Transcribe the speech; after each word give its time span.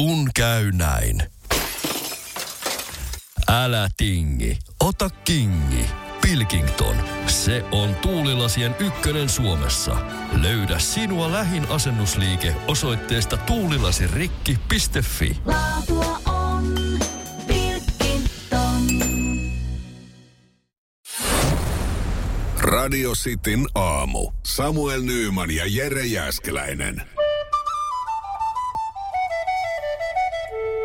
Kun 0.00 0.30
käy 0.34 0.72
näin. 0.72 1.22
Älä 3.48 3.88
tingi, 3.96 4.58
ota 4.80 5.10
kingi. 5.24 5.86
Pilkington, 6.20 6.96
se 7.26 7.64
on 7.72 7.94
tuulilasien 7.94 8.76
ykkönen 8.78 9.28
Suomessa. 9.28 9.96
Löydä 10.42 10.78
sinua 10.78 11.32
lähin 11.32 11.66
asennusliike 11.68 12.56
osoitteesta 12.68 13.36
tuulilasirikki.fi. 13.36 15.36
Laatua 15.44 16.20
on 16.26 16.74
Pilkington. 17.46 18.86
Radio 22.58 23.12
Cityn 23.12 23.66
aamu. 23.74 24.30
Samuel 24.46 25.02
Nyyman 25.02 25.50
ja 25.50 25.64
Jere 25.66 26.06
Jäskeläinen. 26.06 27.02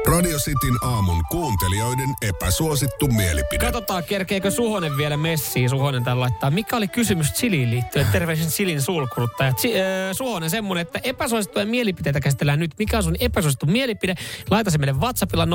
Radio 0.08 0.38
Cityn 0.38 0.77
aamun 0.82 1.23
kuuntelijoiden 1.32 2.09
epäsuosittu 2.22 3.08
mielipide. 3.08 3.66
Katsotaan, 3.66 4.04
kerkeekö 4.04 4.52
Suhonen 4.52 4.98
vielä 4.98 5.18
messiin. 5.18 5.70
Suhonen 5.70 6.04
täällä 6.04 6.22
laittaa. 6.22 6.52
Mikä 6.52 6.76
oli 6.76 6.88
kysymys 6.88 7.34
Chiliin 7.34 7.72
liittyen? 7.72 8.08
Terveisin 8.12 8.48
Chilin 8.48 8.82
sulkuruttaja. 8.82 9.54
Chi, 9.54 9.73
äh, 9.76 9.82
Suhonen 10.12 10.49
semmonen, 10.49 10.82
että 10.82 10.99
epäsuosittuja 11.04 11.66
mielipiteitä 11.66 12.20
käsitellään 12.20 12.60
nyt. 12.60 12.72
Mikä 12.80 12.98
on 12.98 13.04
sun 13.04 13.16
epäsuosittu 13.20 13.66
mielipide? 13.66 14.16
Laita 14.52 14.72
se 14.72 14.77
meille 14.77 14.99
WhatsAppilla 14.99 15.46
0447255854. 15.46 15.49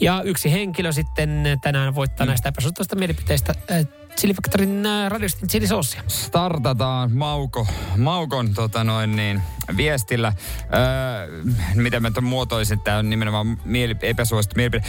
Ja 0.00 0.22
yksi 0.24 0.52
henkilö 0.52 0.92
sitten 0.92 1.58
tänään 1.62 1.94
voittaa 1.94 2.26
mm. 2.26 2.28
näistä 2.28 2.48
epäsuosituista 2.48 2.96
mielipiteistä 2.96 3.54
äh, 3.70 3.86
Chili 4.20 4.34
Factorin 4.34 4.86
äh, 4.86 5.10
radiostin 5.10 5.48
chilisoosia. 5.48 6.02
startataan 6.08 7.12
Mauko, 7.12 7.66
Maukon 7.96 8.54
tota 8.54 8.84
noin 8.84 9.16
niin, 9.16 9.42
viestillä. 9.76 10.32
Öö, 10.62 11.42
miten 11.74 12.02
mä 12.02 12.10
muotoisin, 12.20 12.80
tämä 12.80 12.98
on 12.98 13.10
nimenomaan 13.10 13.58
mieli, 13.64 13.96
epäsuosittu 14.02 14.54
mielipide. 14.56 14.84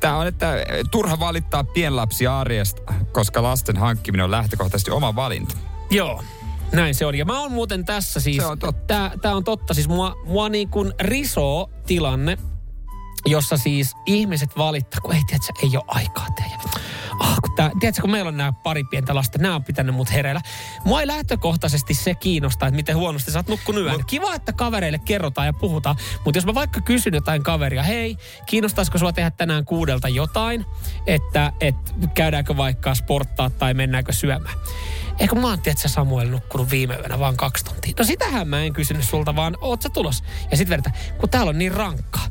Tämä 0.00 0.16
on, 0.16 0.26
että 0.26 0.54
turha 0.90 1.20
valittaa 1.20 1.64
pienlapsia 1.64 2.40
arjesta, 2.40 2.94
koska 3.12 3.42
lasten 3.42 3.76
hankkiminen 3.76 4.24
on 4.24 4.30
lähtökohtaisesti 4.30 4.90
oma 4.90 5.16
valinta. 5.16 5.56
Joo. 5.90 6.22
Näin 6.72 6.94
se 6.94 7.06
on. 7.06 7.14
Ja 7.14 7.24
mä 7.24 7.40
oon 7.40 7.52
muuten 7.52 7.84
tässä 7.84 8.20
siis... 8.20 8.36
Se 8.36 8.46
on 8.46 8.58
totta. 8.58 8.86
Tää, 8.86 9.10
tää 9.22 9.36
on 9.36 9.44
totta. 9.44 9.74
Siis 9.74 9.88
mua, 9.88 10.16
mua 10.26 10.48
niin 10.48 10.68
kuin 10.68 10.92
risoo 11.00 11.70
tilanne, 11.86 12.38
jossa 13.26 13.56
siis 13.56 13.94
ihmiset 14.06 14.50
valittaa, 14.58 15.00
kun 15.00 15.14
ei, 15.14 15.22
tiedätkö, 15.26 15.52
ei 15.62 15.76
ole 15.76 15.84
aikaa 15.86 16.26
tehdä. 16.36 16.83
Ah, 17.20 17.36
kun 17.42 17.56
tää, 17.56 17.70
tiedätkö, 17.80 18.02
kun 18.02 18.10
meillä 18.10 18.28
on 18.28 18.36
nämä 18.36 18.52
pari 18.52 18.84
pientä 18.84 19.14
lasta, 19.14 19.38
nämä 19.38 19.54
on 19.54 19.64
pitänyt 19.64 19.94
mut 19.94 20.12
hereillä. 20.12 20.40
Mua 20.84 21.00
ei 21.00 21.06
lähtökohtaisesti 21.06 21.94
se 21.94 22.14
kiinnostaa, 22.14 22.68
että 22.68 22.76
miten 22.76 22.96
huonosti 22.96 23.30
sä 23.30 23.38
oot 23.38 23.48
nukkunut 23.48 23.82
yön. 23.82 24.04
Kiva, 24.06 24.34
että 24.34 24.52
kavereille 24.52 24.98
kerrotaan 24.98 25.46
ja 25.46 25.52
puhutaan, 25.52 25.96
mutta 26.24 26.38
jos 26.38 26.46
mä 26.46 26.54
vaikka 26.54 26.80
kysyn 26.80 27.14
jotain 27.14 27.42
kaveria, 27.42 27.82
hei, 27.82 28.16
kiinnostaisiko 28.46 28.98
sua 28.98 29.12
tehdä 29.12 29.30
tänään 29.30 29.64
kuudelta 29.64 30.08
jotain, 30.08 30.66
että 31.06 31.52
et, 31.60 31.76
käydäänkö 32.14 32.56
vaikka 32.56 32.94
sporttaa 32.94 33.50
tai 33.50 33.74
mennäänkö 33.74 34.12
syömään. 34.12 34.54
Eikö 35.18 35.34
mä 35.34 35.46
oon, 35.46 35.60
tiedätkö, 35.60 35.88
Samuel 35.88 36.28
nukkunut 36.28 36.70
viime 36.70 36.94
yönä 36.94 37.18
vaan 37.18 37.36
kaksi 37.36 37.64
tuntia. 37.64 37.94
No 37.98 38.04
sitähän 38.04 38.48
mä 38.48 38.62
en 38.62 38.72
kysynyt 38.72 39.04
sulta, 39.04 39.36
vaan 39.36 39.56
oot 39.60 39.82
sä 39.82 39.88
tulos? 39.88 40.24
Ja 40.50 40.56
sit 40.56 40.68
verta, 40.68 40.90
kun 41.18 41.28
täällä 41.28 41.50
on 41.50 41.58
niin 41.58 41.72
rankkaa. 41.72 42.26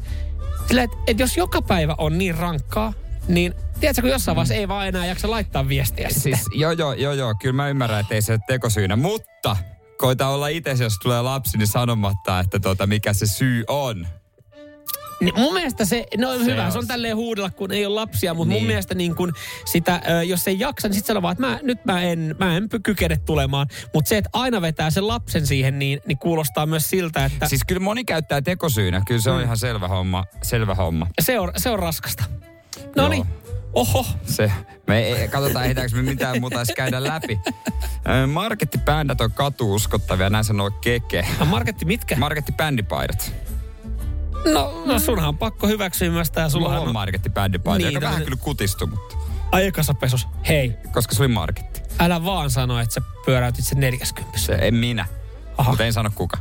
Sillä, 0.67 0.83
että 0.83 0.97
et 1.07 1.19
jos 1.19 1.37
joka 1.37 1.61
päivä 1.61 1.95
on 1.97 2.17
niin 2.17 2.35
rankkaa, 2.35 2.93
niin 3.27 3.53
tiedätkö, 3.79 4.01
kun 4.01 4.11
jossain 4.11 4.35
vaiheessa 4.35 4.53
ei 4.53 4.67
vaan 4.67 4.87
enää 4.87 5.05
jaksa 5.05 5.31
laittaa 5.31 5.67
viestiä 5.67 6.09
sitten. 6.09 6.21
Siis 6.37 6.49
joo, 6.55 6.71
joo, 6.71 6.93
joo, 6.93 7.13
joo, 7.13 7.35
kyllä 7.41 7.55
mä 7.55 7.69
ymmärrän, 7.69 7.99
että 7.99 8.15
ei 8.15 8.21
se 8.21 8.31
ole 8.31 8.39
tekosyynä, 8.47 8.95
mutta 8.95 9.57
koita 9.97 10.27
olla 10.27 10.47
itse, 10.47 10.71
jos 10.71 10.99
tulee 11.03 11.21
lapsi, 11.21 11.57
niin 11.57 11.67
sanomatta, 11.67 12.39
että 12.39 12.59
tota, 12.59 12.87
mikä 12.87 13.13
se 13.13 13.25
syy 13.25 13.63
on. 13.67 14.07
Niin 15.21 15.39
mun 15.39 15.53
mielestä 15.53 15.85
se, 15.85 16.05
no 16.17 16.37
se 16.37 16.45
hyvä, 16.45 16.65
on- 16.65 16.71
se 16.71 16.77
on 16.77 16.87
tälleen 16.87 17.15
huudella, 17.15 17.49
kun 17.49 17.71
ei 17.71 17.85
ole 17.85 17.95
lapsia, 17.95 18.33
mutta 18.33 18.49
niin. 18.49 18.61
mun 18.61 18.67
mielestä 18.67 18.95
niin 18.95 19.15
kun 19.15 19.33
sitä, 19.65 20.01
jos 20.27 20.47
ei 20.47 20.59
jaksa, 20.59 20.87
niin 20.87 20.93
sitten 20.93 21.07
sanoo 21.07 21.21
vaan, 21.21 21.31
että 21.31 21.47
mä, 21.47 21.59
nyt 21.63 21.85
mä 21.85 22.03
en, 22.03 22.35
mä 22.39 22.57
en 22.57 22.69
kykene 22.83 23.17
tulemaan. 23.17 23.67
Mutta 23.93 24.09
se, 24.09 24.17
että 24.17 24.29
aina 24.33 24.61
vetää 24.61 24.89
sen 24.89 25.07
lapsen 25.07 25.47
siihen, 25.47 25.79
niin, 25.79 26.01
niin 26.05 26.17
kuulostaa 26.17 26.65
myös 26.65 26.89
siltä, 26.89 27.25
että 27.25 27.47
siis... 27.47 27.61
Kyllä 27.67 27.81
moni 27.81 28.05
käyttää 28.05 28.41
tekosyynä, 28.41 29.01
kyllä 29.07 29.21
se 29.21 29.31
on 29.31 29.41
ihan 29.41 29.57
selvä 29.57 29.87
homma, 29.87 30.25
selvä 30.41 30.75
homma. 30.75 31.07
se, 31.21 31.39
on, 31.39 31.51
se 31.57 31.69
on 31.69 31.79
raskasta. 31.79 32.23
No 32.95 33.07
niin, 33.07 33.25
oho. 33.73 34.05
Se, 34.25 34.51
me 34.87 34.99
ei, 34.99 35.27
katsotaan 35.27 35.65
ehditäänkö 35.65 35.95
me 35.95 36.01
mitään 36.01 36.41
muuta 36.41 36.55
edes 36.55 36.73
käydä 36.75 37.03
läpi. 37.03 37.39
Markettibändät 38.27 39.21
on 39.21 39.31
katuuskottavia, 39.31 40.29
näin 40.29 40.43
sanoo 40.43 40.71
Keke. 40.71 41.27
No 41.39 41.45
Marketti, 41.45 41.85
mitkä? 41.85 42.15
Markettibändipaidat. 42.15 43.31
No, 44.53 44.83
no 44.85 44.99
sunhan 44.99 45.27
on 45.29 45.37
pakko 45.37 45.67
hyväksyä 45.67 46.09
myös 46.09 46.31
tää. 46.31 46.49
Sulla 46.49 46.79
on 46.79 46.93
markettibändipaita, 46.93 47.77
Niin, 47.85 47.93
joka 47.93 48.03
vähän 48.05 48.13
tämmönen- 48.21 48.25
kyllä 48.39 48.43
kutistui, 48.43 48.87
mutta 48.87 49.15
aikasapesus. 49.51 50.27
Hei, 50.47 50.73
koska 50.93 51.15
se 51.15 51.21
oli 51.23 51.27
marketti. 51.27 51.81
älä 51.99 52.25
vaan 52.25 52.51
sano, 52.51 52.79
että 52.79 52.93
sä 52.93 53.01
pyöräytit 53.25 53.65
sen 53.65 53.79
40. 53.79 54.37
Se 54.39 54.53
en 54.61 54.75
minä, 54.75 55.05
Aha. 55.57 55.71
mutta 55.71 55.85
en 55.85 55.93
sano 55.93 56.11
kuka. 56.15 56.37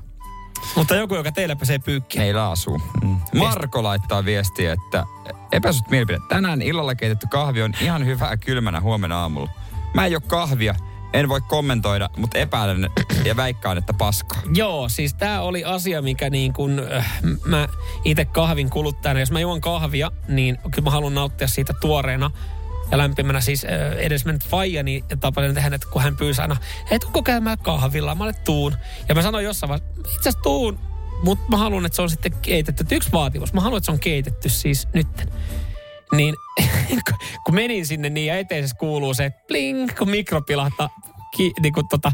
Mutta 0.77 0.95
joku, 0.97 1.15
joka 1.15 1.33
teillä 1.33 1.57
pesee 1.57 1.79
pyykkiä. 1.79 2.23
Meillä 2.23 2.51
asuu. 2.51 2.81
Mm. 3.03 3.17
Marko 3.35 3.83
laittaa 3.83 4.25
viestiä, 4.25 4.73
että 4.73 5.05
epäsut 5.53 5.91
mielipide. 5.91 6.19
Tänään 6.29 6.63
illalla 6.63 6.95
keitetty 6.95 7.27
kahvi 7.31 7.63
on 7.63 7.75
ihan 7.81 8.07
hyvää 8.07 8.37
kylmänä 8.37 8.81
huomenna 8.81 9.21
aamulla. 9.21 9.51
Mä 9.95 10.07
en 10.07 10.13
ole 10.13 10.23
kahvia, 10.27 10.75
en 11.13 11.29
voi 11.29 11.41
kommentoida, 11.41 12.11
mutta 12.17 12.39
epäilen 12.39 12.91
ja 13.25 13.37
väikkaan, 13.37 13.79
että 13.79 13.93
paskaa. 13.93 14.43
Joo, 14.55 14.89
siis 14.89 15.15
tämä 15.15 15.41
oli 15.41 15.65
asia, 15.65 16.03
mikä 16.03 16.31
niin 16.31 16.53
kun, 16.53 16.83
äh, 16.97 17.23
mä 17.45 17.69
itse 18.05 18.25
kahvin 18.25 18.71
kuluttajana, 18.71 19.21
jos 19.21 19.31
mä 19.31 19.41
juon 19.41 19.61
kahvia, 19.61 20.11
niin 20.29 20.59
kyllä 20.71 20.85
mä 20.85 20.91
haluan 20.91 21.15
nauttia 21.15 21.49
siitä 21.49 21.73
tuoreena 21.81 22.31
ja 22.93 22.99
lämpimänä. 22.99 23.41
Siis 23.41 23.65
äh, 23.65 23.71
edes 23.99 24.25
mennyt 24.25 24.45
faijani 24.45 25.05
ja 25.11 25.17
tapasin 25.17 25.55
tehdä, 25.55 25.75
että 25.75 25.89
kun 25.91 26.03
hän 26.03 26.17
pyysi 26.17 26.43
aina, 26.43 26.57
hei 26.91 26.99
tuukko 26.99 27.23
käymään 27.23 27.59
kahvilla, 27.59 28.15
mä 28.15 28.25
olen 28.25 28.35
tuun. 28.45 28.77
Ja 29.09 29.15
mä 29.15 29.23
sanoin 29.23 29.45
jossain 29.45 29.69
vaiheessa, 29.69 30.01
itse 30.01 30.29
asiassa 30.29 30.43
tuun, 30.43 30.79
mutta 31.23 31.45
mä 31.49 31.57
haluan, 31.57 31.87
että 31.87 31.97
se 31.97 32.03
on 32.03 32.11
sitten 32.11 32.33
keitetty. 32.43 32.83
Et 32.83 32.93
Yksi 32.93 33.13
vaatimus, 33.13 33.53
mä 33.53 33.61
haluan, 33.61 33.79
että 33.79 33.87
se 33.87 33.93
on 33.93 34.01
keitetty 34.01 34.49
siis 34.49 34.89
nytten. 34.95 35.29
Niin 36.13 36.35
kun 37.45 37.55
menin 37.55 37.87
sinne 37.87 38.11
niin 38.11 38.27
ja 38.27 38.39
eteisessä 38.39 38.77
kuuluu 38.77 39.15
se 39.15 39.33
bling, 39.49 39.91
kun 39.99 40.11
mikro 40.11 40.43
pilahtaa 40.43 40.89
ki, 41.37 41.53
niin 41.61 41.73
kuin 41.73 41.89
tota, 41.89 42.13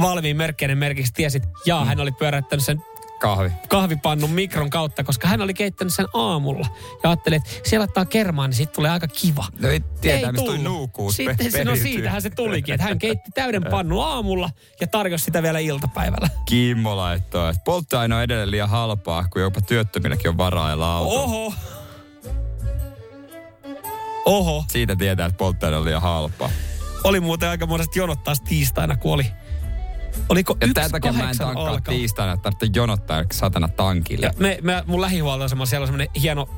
valmiin 0.00 0.36
merkkeinen 0.36 0.78
merkiksi 0.78 1.12
tiesit, 1.12 1.42
jaa, 1.66 1.84
hän 1.84 2.00
oli 2.00 2.12
pyöräyttänyt 2.12 2.64
sen 2.64 2.82
Kahvi. 3.24 3.50
kahvipannun 3.68 4.30
mikron 4.30 4.70
kautta, 4.70 5.04
koska 5.04 5.28
hän 5.28 5.40
oli 5.40 5.54
keittänyt 5.54 5.94
sen 5.94 6.06
aamulla. 6.14 6.66
Ja 7.02 7.10
ajattelin, 7.10 7.36
että 7.36 7.68
siellä 7.68 7.82
laittaa 7.82 8.04
kermaa, 8.04 8.48
niin 8.48 8.54
siitä 8.54 8.72
tulee 8.72 8.90
aika 8.90 9.08
kiva. 9.08 9.46
No 9.58 9.68
ei 9.68 9.80
tietää, 10.00 10.32
mistä 10.32 10.46
toi 10.46 10.58
nuukuus 10.58 11.16
Sitten 11.16 11.52
se, 11.52 11.64
no 11.64 11.76
siitähän 11.76 12.22
se 12.22 12.30
tulikin, 12.30 12.74
että 12.74 12.86
hän 12.86 12.98
keitti 12.98 13.30
täyden 13.34 13.64
pannun 13.70 14.04
aamulla 14.04 14.50
ja 14.80 14.86
tarjosi 14.86 15.24
sitä 15.24 15.42
vielä 15.42 15.58
iltapäivällä. 15.58 16.28
Kimmo 16.46 16.96
laittoi, 16.96 17.50
että 17.50 17.62
polttoaine 17.64 18.14
on 18.14 18.22
edelleen 18.22 18.50
liian 18.50 18.68
halpaa, 18.68 19.28
kun 19.32 19.42
jopa 19.42 19.60
työttömilläkin 19.60 20.28
on 20.28 20.36
varaa 20.36 20.66
ajella 20.66 20.96
autoa. 20.96 21.22
Oho. 21.22 21.54
Oho. 24.24 24.64
Siitä 24.70 24.96
tietää, 24.96 25.26
että 25.26 25.38
polttoaine 25.38 25.76
on 25.76 25.84
liian 25.84 26.02
halpaa. 26.02 26.50
Oli 27.04 27.20
muuten 27.20 27.48
aika 27.48 27.66
monesti 27.66 27.98
jonot 27.98 28.24
taas 28.24 28.40
tiistaina, 28.40 28.96
kun 28.96 29.12
oli. 29.12 29.26
Oliko 30.28 30.56
Ja 30.60 30.66
yksi 30.66 30.74
tämän 30.74 30.90
takia 30.90 31.12
mä 31.12 31.30
en 31.30 31.38
tankkaa 31.38 31.68
alkaa? 31.68 31.94
tiistaina, 31.94 32.32
että 32.32 32.42
tarvitsee 32.42 32.68
jonottaa 32.74 33.24
satana 33.32 33.68
tankille. 33.68 34.26
Ja 34.26 34.32
me, 34.38 34.58
me, 34.62 34.82
mun 34.86 35.00
lähihuoltoasema, 35.00 35.66
siellä 35.66 35.82
on 35.82 35.88
semmoinen 35.88 36.08
hieno, 36.22 36.48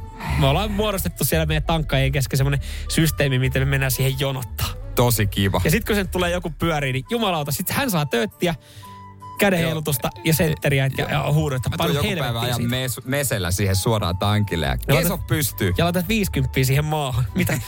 me 0.41 0.47
ollaan 0.47 0.71
muodostettu 0.71 1.25
siellä 1.25 1.47
meidän 1.47 1.63
tankkaajien 1.63 2.13
kesken 2.13 2.37
semmoinen 2.37 2.61
systeemi, 2.89 3.39
miten 3.39 3.63
me 3.63 3.67
mennään 3.67 3.91
siihen 3.93 4.21
jonottaa. 4.21 4.69
Tosi 4.95 5.27
kiva. 5.27 5.61
Ja 5.65 5.71
sitten 5.71 5.87
kun 5.87 5.97
sen 5.97 6.09
tulee 6.09 6.31
joku 6.31 6.51
pyöriin, 6.59 6.93
niin 6.93 7.05
jumalauta, 7.11 7.53
sitten 7.53 7.77
hän 7.77 7.91
saa 7.91 8.07
tööttiä, 8.07 8.55
käden 9.39 9.61
Joo. 9.61 9.67
heilutusta 9.69 10.11
ja 10.25 10.35
sentteriä 10.35 10.91
ja, 10.99 11.11
ja 11.11 11.33
huudetta. 11.33 11.71
Mä 11.71 11.77
tuun 11.77 11.95
joku 11.95 12.09
päivä 12.19 12.41
ajan 12.41 12.63
mes- 12.71 13.01
mesellä 13.05 13.51
siihen 13.51 13.77
suoraan 13.77 14.17
tankille 14.19 14.67
ja 14.67 14.77
keso 14.79 15.15
laitat- 15.17 15.27
pystyy. 15.27 15.75
Ja 15.79 15.85
laitat 15.85 16.09
50 16.09 16.65
siihen 16.65 16.85
maahan. 16.85 17.25
Mitä? 17.35 17.59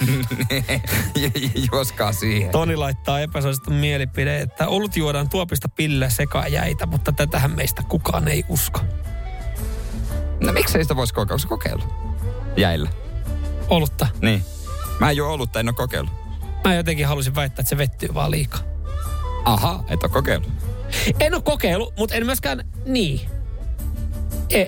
Juoskaa 1.72 2.12
siihen. 2.12 2.50
Toni 2.50 2.76
laittaa 2.76 3.20
epäsuosittu 3.20 3.70
mielipide, 3.70 4.38
että 4.40 4.68
olut 4.68 4.96
juodaan 4.96 5.28
tuopista 5.28 5.68
pille 5.68 6.10
sekaan 6.10 6.52
jäitä, 6.52 6.86
mutta 6.86 7.12
tätähän 7.12 7.50
meistä 7.50 7.82
kukaan 7.88 8.28
ei 8.28 8.44
usko. 8.48 8.80
No 10.44 10.52
miksei 10.52 10.84
sitä 10.84 10.96
voisi 10.96 11.14
kokeilla? 11.14 11.42
Onko 11.42 11.56
kokeillut? 11.56 11.88
Jäillä. 12.56 12.90
Olutta. 13.68 14.06
Niin. 14.22 14.44
Mä 15.00 15.10
en 15.10 15.16
juo 15.16 15.28
olutta, 15.32 15.60
en 15.60 15.68
ole 15.68 15.74
kokeillut. 15.74 16.12
Mä 16.64 16.74
jotenkin 16.74 17.06
halusin 17.06 17.34
väittää, 17.34 17.62
että 17.62 17.70
se 17.70 17.76
vettyy 17.78 18.14
vaan 18.14 18.30
liikaa. 18.30 18.60
Aha, 19.44 19.84
et 19.88 20.02
ole 20.02 20.10
kokeillut. 20.12 20.52
En 21.20 21.34
ole 21.34 21.42
kokeillut, 21.42 21.94
mutta 21.98 22.14
en 22.14 22.26
myöskään 22.26 22.68
niin. 22.86 23.20
En, 24.50 24.66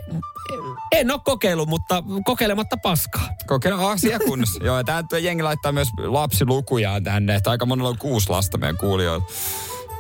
en 0.92 1.10
ole 1.10 1.20
kokeillut, 1.24 1.68
mutta 1.68 2.02
kokeilematta 2.24 2.76
paskaa. 2.82 3.28
Kokeilla 3.46 3.90
asia 3.90 4.18
kunnossa. 4.18 4.64
Joo, 4.66 4.76
ja 4.76 4.84
tää 4.84 5.18
jengi 5.20 5.42
laittaa 5.42 5.72
myös 5.72 5.88
lapsilukujaan 5.98 7.04
tänne, 7.04 7.34
että 7.34 7.50
aika 7.50 7.66
monella 7.66 7.88
on 7.88 7.98
kuusi 7.98 8.30
lasta 8.30 8.58
meidän 8.58 8.76
kuulijoilla. 8.76 9.26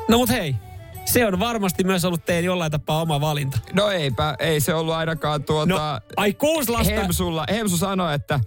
No 0.08 0.18
mut 0.18 0.30
hei, 0.30 0.56
se 1.04 1.26
on 1.26 1.40
varmasti 1.40 1.84
myös 1.84 2.04
ollut 2.04 2.24
teidän 2.24 2.44
jollain 2.44 2.72
tapaa 2.72 3.02
oma 3.02 3.20
valinta. 3.20 3.58
No 3.72 3.90
eipä, 3.90 4.36
ei 4.38 4.60
se 4.60 4.74
ollut 4.74 4.94
ainakaan 4.94 5.44
tuota... 5.44 5.74
No, 5.74 5.78
ai 6.16 6.32
kuusi 6.32 6.70
lasta. 6.70 6.94
Hemsulla, 6.94 7.44
Hemsu 7.50 7.76
sanoi, 7.76 8.14
että 8.14 8.40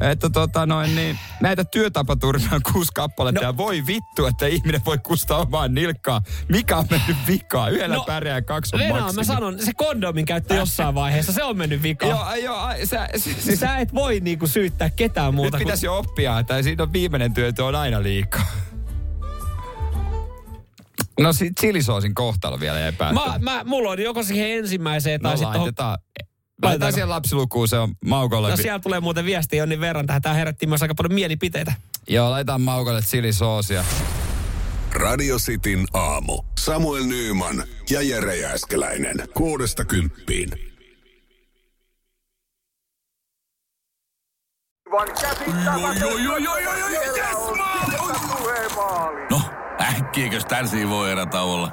että 0.00 0.30
tota 0.30 0.66
noin, 0.66 0.96
niin, 0.96 1.18
näitä 1.40 1.64
työtapaturmia 1.64 2.48
on 2.52 2.60
kuusi 2.72 2.92
kappaletta 2.94 3.40
no. 3.40 3.46
ja 3.46 3.56
voi 3.56 3.86
vittu, 3.86 4.26
että 4.26 4.46
ihminen 4.46 4.84
voi 4.84 4.98
kustaa 4.98 5.38
omaan 5.38 5.74
nilkkaa. 5.74 6.22
Mikä 6.48 6.76
on 6.76 6.86
mennyt 6.90 7.16
vikaan? 7.26 7.72
Yhdellä 7.72 7.94
no, 7.94 8.04
pärjää 8.04 8.42
kaksi 8.42 8.76
on 8.76 8.80
Venä, 8.80 9.12
mä 9.12 9.24
sanon, 9.24 9.58
se 9.58 9.72
kondomin 9.76 10.24
käyttö 10.24 10.54
jossain 10.54 10.94
vaiheessa, 10.94 11.32
se 11.32 11.42
on 11.42 11.56
mennyt 11.56 11.82
vikaan. 11.82 12.10
joo, 12.10 12.34
joo, 12.34 12.68
sä, 12.84 13.08
siis, 13.16 13.60
sä 13.60 13.76
et 13.76 13.94
voi 13.94 14.20
niinku 14.20 14.46
syyttää 14.46 14.90
ketään 14.90 15.34
muuta. 15.34 15.56
Nyt 15.56 15.64
pitäisi 15.64 15.86
kun... 15.86 15.94
jo 15.94 15.98
oppia, 15.98 16.38
että 16.38 16.62
siinä 16.62 16.82
on 16.82 16.92
viimeinen 16.92 17.34
työ, 17.34 17.52
on 17.58 17.74
aina 17.74 18.02
liikaa. 18.02 18.46
No 21.20 21.32
sit 21.32 21.52
chilisoosin 21.60 22.14
kohtalo 22.14 22.60
vielä 22.60 22.78
jäi 22.78 22.92
Mä, 22.98 23.38
mä, 23.38 23.64
mulla 23.64 23.90
on 23.90 24.02
joko 24.02 24.22
siihen 24.22 24.50
ensimmäiseen 24.50 25.20
tai 25.20 25.32
no, 25.32 25.36
sitten 25.36 25.60
laitetaan. 25.60 25.98
Laitetaan 26.62 26.92
siihen 26.92 27.08
lapsilukuun, 27.08 27.68
se 27.68 27.78
on 27.78 27.94
Maukolle. 28.04 28.50
No 28.50 28.56
siellä 28.56 28.78
tulee 28.78 29.00
muuten 29.00 29.24
viesti 29.24 29.56
jo 29.56 29.66
niin 29.66 29.80
verran 29.80 30.06
tähän. 30.06 30.22
Tämä 30.22 30.34
herätti 30.34 30.66
myös 30.66 30.82
aika 30.82 30.94
paljon 30.94 31.14
mielipiteitä. 31.14 31.72
Joo, 32.08 32.30
laitetaan 32.30 32.60
Maukolle 32.60 33.00
chilisoosia. 33.00 33.84
Radio 34.92 35.36
Cityn 35.36 35.86
aamu. 35.92 36.42
Samuel 36.58 37.04
Nyyman 37.04 37.64
ja 37.90 38.02
Jere 38.02 38.36
Jääskeläinen. 38.36 39.16
Kuudesta 39.34 39.84
kymppiin. 39.84 40.50
No, 49.30 49.42
äkkiäkös 49.80 50.44
tän 50.44 50.66
voi 50.88 51.12
olla? 51.42 51.72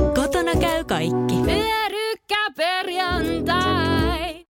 Käy 0.59 0.83
kaikki. 0.83 1.35
Pyörykkäperjantai! 1.45 4.00